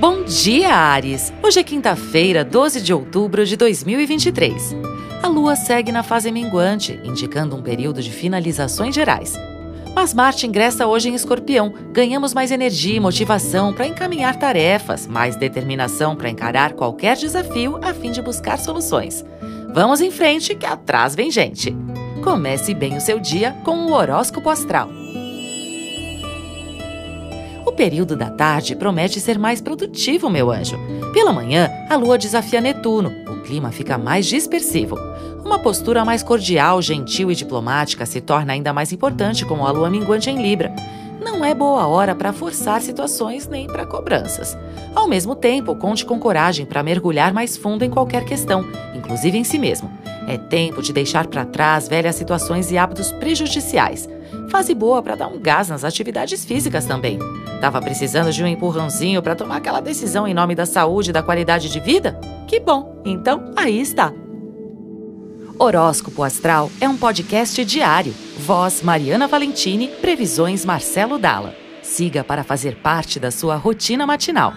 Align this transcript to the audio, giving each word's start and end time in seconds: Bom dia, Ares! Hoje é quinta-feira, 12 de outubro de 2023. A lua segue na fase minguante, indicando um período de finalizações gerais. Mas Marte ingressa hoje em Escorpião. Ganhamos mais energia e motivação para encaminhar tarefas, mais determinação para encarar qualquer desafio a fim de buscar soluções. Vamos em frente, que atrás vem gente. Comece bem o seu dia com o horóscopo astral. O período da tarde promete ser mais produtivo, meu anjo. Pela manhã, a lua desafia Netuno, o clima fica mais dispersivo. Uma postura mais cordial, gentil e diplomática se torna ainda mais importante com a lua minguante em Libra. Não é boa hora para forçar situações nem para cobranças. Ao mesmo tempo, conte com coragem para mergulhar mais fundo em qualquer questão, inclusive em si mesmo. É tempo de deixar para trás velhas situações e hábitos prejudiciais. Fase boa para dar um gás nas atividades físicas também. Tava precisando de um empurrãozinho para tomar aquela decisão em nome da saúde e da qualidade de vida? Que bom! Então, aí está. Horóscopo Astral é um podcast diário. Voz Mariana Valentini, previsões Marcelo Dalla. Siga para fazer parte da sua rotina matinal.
Bom 0.00 0.24
dia, 0.24 0.74
Ares! 0.74 1.30
Hoje 1.42 1.60
é 1.60 1.62
quinta-feira, 1.62 2.42
12 2.42 2.80
de 2.80 2.90
outubro 2.90 3.44
de 3.44 3.54
2023. 3.54 4.74
A 5.22 5.28
lua 5.28 5.54
segue 5.54 5.92
na 5.92 6.02
fase 6.02 6.32
minguante, 6.32 6.98
indicando 7.04 7.54
um 7.54 7.60
período 7.60 8.00
de 8.00 8.10
finalizações 8.10 8.94
gerais. 8.94 9.34
Mas 9.94 10.14
Marte 10.14 10.46
ingressa 10.46 10.86
hoje 10.86 11.10
em 11.10 11.14
Escorpião. 11.14 11.74
Ganhamos 11.92 12.32
mais 12.32 12.50
energia 12.50 12.96
e 12.96 13.00
motivação 13.00 13.74
para 13.74 13.86
encaminhar 13.86 14.36
tarefas, 14.36 15.06
mais 15.06 15.36
determinação 15.36 16.16
para 16.16 16.30
encarar 16.30 16.72
qualquer 16.72 17.14
desafio 17.14 17.78
a 17.82 17.92
fim 17.92 18.10
de 18.10 18.22
buscar 18.22 18.58
soluções. 18.58 19.22
Vamos 19.74 20.00
em 20.00 20.10
frente, 20.10 20.54
que 20.54 20.64
atrás 20.64 21.14
vem 21.14 21.30
gente. 21.30 21.76
Comece 22.24 22.72
bem 22.72 22.96
o 22.96 23.02
seu 23.02 23.20
dia 23.20 23.54
com 23.64 23.84
o 23.84 23.92
horóscopo 23.92 24.48
astral. 24.48 24.88
O 27.70 27.72
período 27.72 28.16
da 28.16 28.28
tarde 28.28 28.74
promete 28.74 29.20
ser 29.20 29.38
mais 29.38 29.60
produtivo, 29.60 30.28
meu 30.28 30.50
anjo. 30.50 30.76
Pela 31.12 31.32
manhã, 31.32 31.70
a 31.88 31.94
lua 31.94 32.18
desafia 32.18 32.60
Netuno, 32.60 33.12
o 33.28 33.42
clima 33.42 33.70
fica 33.70 33.96
mais 33.96 34.26
dispersivo. 34.26 34.96
Uma 35.44 35.56
postura 35.60 36.04
mais 36.04 36.20
cordial, 36.20 36.82
gentil 36.82 37.30
e 37.30 37.34
diplomática 37.36 38.04
se 38.04 38.20
torna 38.20 38.54
ainda 38.54 38.72
mais 38.72 38.92
importante 38.92 39.46
com 39.46 39.64
a 39.64 39.70
lua 39.70 39.88
minguante 39.88 40.28
em 40.28 40.42
Libra. 40.42 40.74
Não 41.22 41.44
é 41.44 41.54
boa 41.54 41.86
hora 41.86 42.12
para 42.12 42.32
forçar 42.32 42.82
situações 42.82 43.46
nem 43.46 43.68
para 43.68 43.86
cobranças. 43.86 44.58
Ao 44.92 45.06
mesmo 45.06 45.36
tempo, 45.36 45.76
conte 45.76 46.04
com 46.04 46.18
coragem 46.18 46.66
para 46.66 46.82
mergulhar 46.82 47.32
mais 47.32 47.56
fundo 47.56 47.84
em 47.84 47.90
qualquer 47.90 48.24
questão, 48.24 48.66
inclusive 48.96 49.38
em 49.38 49.44
si 49.44 49.60
mesmo. 49.60 49.88
É 50.26 50.36
tempo 50.36 50.82
de 50.82 50.92
deixar 50.92 51.28
para 51.28 51.44
trás 51.44 51.86
velhas 51.86 52.16
situações 52.16 52.72
e 52.72 52.76
hábitos 52.76 53.12
prejudiciais. 53.12 54.08
Fase 54.50 54.74
boa 54.74 55.00
para 55.00 55.14
dar 55.14 55.28
um 55.28 55.38
gás 55.38 55.68
nas 55.68 55.84
atividades 55.84 56.44
físicas 56.44 56.84
também. 56.84 57.20
Tava 57.60 57.80
precisando 57.80 58.32
de 58.32 58.42
um 58.42 58.46
empurrãozinho 58.48 59.22
para 59.22 59.36
tomar 59.36 59.58
aquela 59.58 59.80
decisão 59.80 60.26
em 60.26 60.34
nome 60.34 60.56
da 60.56 60.66
saúde 60.66 61.10
e 61.10 61.12
da 61.12 61.22
qualidade 61.22 61.70
de 61.70 61.78
vida? 61.78 62.18
Que 62.48 62.58
bom! 62.58 63.00
Então, 63.04 63.52
aí 63.56 63.80
está. 63.80 64.12
Horóscopo 65.56 66.24
Astral 66.24 66.68
é 66.80 66.88
um 66.88 66.96
podcast 66.96 67.64
diário. 67.64 68.12
Voz 68.38 68.82
Mariana 68.82 69.28
Valentini, 69.28 69.86
previsões 69.88 70.64
Marcelo 70.64 71.16
Dalla. 71.16 71.54
Siga 71.82 72.24
para 72.24 72.42
fazer 72.42 72.76
parte 72.76 73.20
da 73.20 73.30
sua 73.30 73.54
rotina 73.56 74.04
matinal. 74.04 74.52